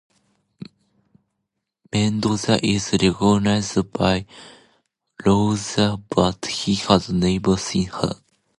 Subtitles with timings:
[1.93, 4.25] Mendoza is recognized by
[5.23, 8.15] Louisa but he has never seen her.